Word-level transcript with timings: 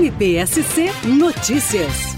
MPSC 0.00 0.86
Notícias. 1.06 2.16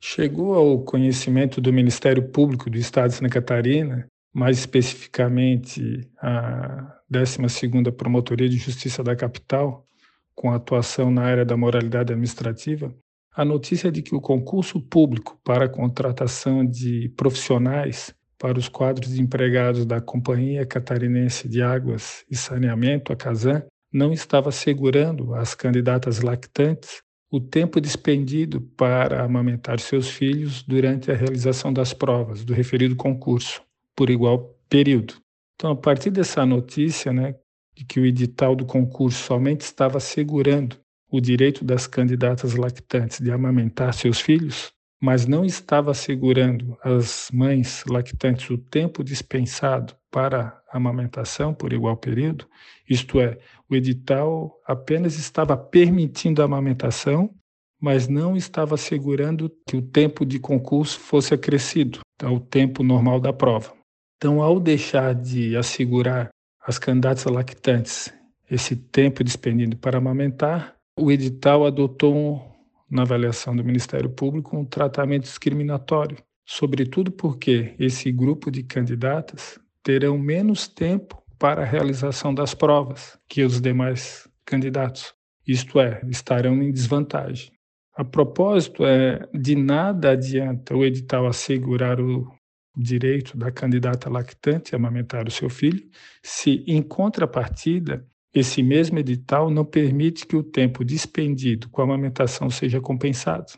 Chegou 0.00 0.54
ao 0.54 0.84
conhecimento 0.84 1.60
do 1.60 1.72
Ministério 1.72 2.22
Público 2.28 2.70
do 2.70 2.78
Estado 2.78 3.08
de 3.08 3.16
Santa 3.16 3.28
Catarina, 3.28 4.06
mais 4.32 4.56
especificamente 4.60 6.08
a 6.22 6.96
12ª 7.12 7.90
Promotoria 7.90 8.48
de 8.48 8.56
Justiça 8.56 9.02
da 9.02 9.16
Capital, 9.16 9.84
com 10.32 10.52
atuação 10.52 11.10
na 11.10 11.22
área 11.22 11.44
da 11.44 11.56
moralidade 11.56 12.12
administrativa, 12.12 12.94
a 13.34 13.44
notícia 13.44 13.90
de 13.90 14.00
que 14.00 14.14
o 14.14 14.20
concurso 14.20 14.80
público 14.80 15.36
para 15.42 15.64
a 15.64 15.68
contratação 15.68 16.64
de 16.64 17.12
profissionais 17.16 18.14
para 18.38 18.60
os 18.60 18.68
quadros 18.68 19.12
de 19.12 19.20
empregados 19.20 19.84
da 19.84 20.00
Companhia 20.00 20.64
Catarinense 20.64 21.48
de 21.48 21.60
Águas 21.60 22.24
e 22.30 22.36
Saneamento, 22.36 23.12
a 23.12 23.16
Casan, 23.16 23.64
não 23.92 24.12
estava 24.12 24.50
assegurando 24.50 25.34
às 25.34 25.52
candidatas 25.52 26.20
lactantes 26.20 27.02
o 27.30 27.40
tempo 27.40 27.80
despendido 27.80 28.60
para 28.60 29.24
amamentar 29.24 29.80
seus 29.80 30.08
filhos 30.08 30.62
durante 30.62 31.10
a 31.10 31.14
realização 31.14 31.72
das 31.72 31.92
provas 31.92 32.44
do 32.44 32.52
referido 32.54 32.94
concurso, 32.94 33.62
por 33.96 34.10
igual 34.10 34.56
período. 34.68 35.14
Então, 35.54 35.70
a 35.70 35.76
partir 35.76 36.10
dessa 36.10 36.44
notícia, 36.44 37.12
né, 37.12 37.34
de 37.74 37.84
que 37.84 37.98
o 37.98 38.06
edital 38.06 38.54
do 38.54 38.64
concurso 38.64 39.22
somente 39.22 39.62
estava 39.62 39.98
assegurando 39.98 40.76
o 41.10 41.20
direito 41.20 41.64
das 41.64 41.86
candidatas 41.86 42.54
lactantes 42.54 43.20
de 43.20 43.30
amamentar 43.30 43.94
seus 43.94 44.20
filhos, 44.20 44.72
mas 45.04 45.26
não 45.26 45.44
estava 45.44 45.90
assegurando 45.90 46.78
às 46.82 47.28
mães 47.30 47.84
lactantes 47.86 48.48
o 48.48 48.56
tempo 48.56 49.04
dispensado 49.04 49.94
para 50.10 50.58
amamentação 50.72 51.52
por 51.52 51.74
igual 51.74 51.94
período, 51.94 52.46
isto 52.88 53.20
é, 53.20 53.38
o 53.68 53.74
edital 53.74 54.58
apenas 54.66 55.18
estava 55.18 55.58
permitindo 55.58 56.40
a 56.40 56.46
amamentação, 56.46 57.28
mas 57.78 58.08
não 58.08 58.34
estava 58.34 58.76
assegurando 58.76 59.52
que 59.68 59.76
o 59.76 59.82
tempo 59.82 60.24
de 60.24 60.38
concurso 60.38 60.98
fosse 60.98 61.34
acrescido 61.34 62.00
ao 62.22 62.40
tempo 62.40 62.82
normal 62.82 63.20
da 63.20 63.30
prova. 63.32 63.74
Então, 64.16 64.40
ao 64.40 64.58
deixar 64.58 65.14
de 65.14 65.54
assegurar 65.54 66.30
às 66.66 66.78
candidatas 66.78 67.24
lactantes 67.24 68.10
esse 68.50 68.74
tempo 68.74 69.22
despendido 69.22 69.76
para 69.76 69.98
amamentar, 69.98 70.74
o 70.98 71.12
edital 71.12 71.66
adotou, 71.66 72.53
na 72.90 73.02
avaliação 73.02 73.54
do 73.54 73.64
Ministério 73.64 74.10
Público, 74.10 74.56
um 74.56 74.64
tratamento 74.64 75.22
discriminatório, 75.22 76.16
sobretudo 76.44 77.10
porque 77.10 77.74
esse 77.78 78.10
grupo 78.12 78.50
de 78.50 78.62
candidatas 78.62 79.58
terão 79.82 80.18
menos 80.18 80.68
tempo 80.68 81.22
para 81.38 81.62
a 81.62 81.66
realização 81.66 82.34
das 82.34 82.54
provas 82.54 83.18
que 83.28 83.42
os 83.42 83.60
demais 83.60 84.28
candidatos. 84.44 85.14
Isto 85.46 85.80
é, 85.80 86.00
estarão 86.08 86.62
em 86.62 86.72
desvantagem. 86.72 87.52
A 87.96 88.04
propósito, 88.04 88.84
é, 88.84 89.28
de 89.32 89.54
nada 89.54 90.10
adianta 90.10 90.74
o 90.74 90.84
edital 90.84 91.26
assegurar 91.26 92.00
o 92.00 92.26
direito 92.76 93.36
da 93.36 93.52
candidata 93.52 94.10
lactante 94.10 94.74
a 94.74 94.78
amamentar 94.78 95.28
o 95.28 95.30
seu 95.30 95.48
filho, 95.48 95.86
se, 96.22 96.64
em 96.66 96.82
contrapartida, 96.82 98.04
esse 98.34 98.62
mesmo 98.62 98.98
edital 98.98 99.48
não 99.48 99.64
permite 99.64 100.26
que 100.26 100.36
o 100.36 100.42
tempo 100.42 100.84
dispendido 100.84 101.68
com 101.68 101.80
a 101.80 101.84
amamentação 101.84 102.50
seja 102.50 102.80
compensado. 102.80 103.52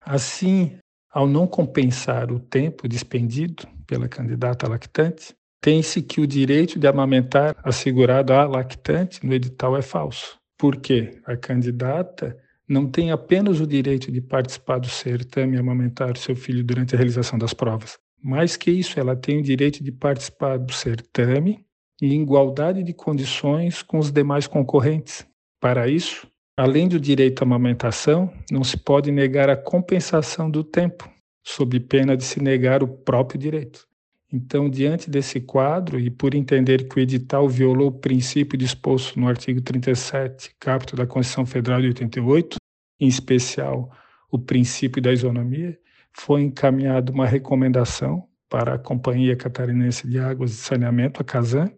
Assim, 0.00 0.78
ao 1.10 1.28
não 1.28 1.46
compensar 1.46 2.32
o 2.32 2.40
tempo 2.40 2.88
dispendido 2.88 3.68
pela 3.86 4.08
candidata 4.08 4.68
lactante, 4.68 5.34
tem-se 5.60 6.02
que 6.02 6.20
o 6.20 6.26
direito 6.26 6.78
de 6.78 6.86
amamentar 6.86 7.54
assegurado 7.62 8.32
à 8.32 8.46
lactante 8.46 9.24
no 9.24 9.34
edital 9.34 9.76
é 9.76 9.82
falso. 9.82 10.36
Porque 10.58 11.20
a 11.24 11.36
candidata 11.36 12.36
não 12.66 12.90
tem 12.90 13.10
apenas 13.10 13.60
o 13.60 13.66
direito 13.66 14.10
de 14.10 14.20
participar 14.20 14.78
do 14.78 14.88
certame 14.88 15.56
e 15.56 15.60
amamentar 15.60 16.16
seu 16.16 16.34
filho 16.34 16.64
durante 16.64 16.94
a 16.94 16.98
realização 16.98 17.38
das 17.38 17.52
provas. 17.52 17.98
Mais 18.22 18.56
que 18.56 18.70
isso, 18.70 18.98
ela 18.98 19.14
tem 19.14 19.38
o 19.38 19.42
direito 19.42 19.84
de 19.84 19.92
participar 19.92 20.58
do 20.58 20.72
certame 20.72 21.64
em 22.00 22.22
igualdade 22.22 22.82
de 22.82 22.92
condições 22.92 23.82
com 23.82 23.98
os 23.98 24.10
demais 24.10 24.46
concorrentes. 24.46 25.26
Para 25.60 25.88
isso, 25.88 26.26
além 26.56 26.88
do 26.88 27.00
direito 27.00 27.42
à 27.42 27.44
amamentação, 27.44 28.32
não 28.50 28.64
se 28.64 28.76
pode 28.76 29.10
negar 29.10 29.48
a 29.48 29.56
compensação 29.56 30.50
do 30.50 30.62
tempo, 30.62 31.08
sob 31.42 31.78
pena 31.80 32.16
de 32.16 32.24
se 32.24 32.42
negar 32.42 32.82
o 32.82 32.88
próprio 32.88 33.38
direito. 33.38 33.86
Então, 34.32 34.68
diante 34.68 35.08
desse 35.08 35.40
quadro, 35.40 36.00
e 36.00 36.10
por 36.10 36.34
entender 36.34 36.88
que 36.88 36.98
o 36.98 37.00
edital 37.00 37.48
violou 37.48 37.88
o 37.88 38.00
princípio 38.00 38.58
disposto 38.58 39.18
no 39.18 39.28
artigo 39.28 39.60
37, 39.60 40.56
caput 40.58 40.96
da 40.96 41.06
Constituição 41.06 41.46
Federal 41.46 41.80
de 41.80 41.86
88, 41.88 42.56
em 42.98 43.06
especial 43.06 43.90
o 44.30 44.38
princípio 44.38 45.00
da 45.00 45.12
isonomia, 45.12 45.78
foi 46.12 46.42
encaminhada 46.42 47.12
uma 47.12 47.26
recomendação 47.26 48.26
para 48.54 48.74
a 48.74 48.78
Companhia 48.78 49.34
Catarinense 49.34 50.06
de 50.06 50.16
Águas 50.16 50.52
e 50.52 50.54
Saneamento, 50.54 51.20
a 51.20 51.24
CASAN, 51.24 51.72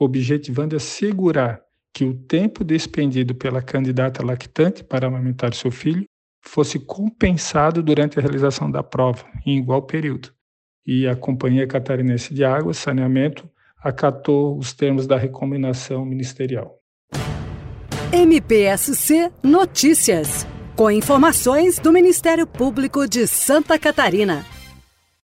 objetivando 0.00 0.74
assegurar 0.74 1.60
que 1.92 2.06
o 2.06 2.14
tempo 2.14 2.64
despendido 2.64 3.34
pela 3.34 3.60
candidata 3.60 4.24
lactante 4.24 4.82
para 4.82 5.08
amamentar 5.08 5.52
seu 5.52 5.70
filho 5.70 6.06
fosse 6.40 6.78
compensado 6.78 7.82
durante 7.82 8.18
a 8.18 8.22
realização 8.22 8.70
da 8.70 8.82
prova, 8.82 9.26
em 9.44 9.58
igual 9.58 9.82
período 9.82 10.32
e 10.86 11.06
a 11.06 11.14
Companhia 11.14 11.66
Catarinense 11.66 12.32
de 12.32 12.46
Água 12.46 12.72
e 12.72 12.74
Saneamento 12.74 13.46
acatou 13.78 14.56
os 14.56 14.72
termos 14.72 15.06
da 15.06 15.18
recomendação 15.18 16.02
ministerial. 16.02 16.78
MPSC 18.10 19.30
Notícias, 19.42 20.46
com 20.74 20.90
informações 20.90 21.78
do 21.78 21.92
Ministério 21.92 22.46
Público 22.46 23.06
de 23.06 23.26
Santa 23.26 23.78
Catarina. 23.78 24.46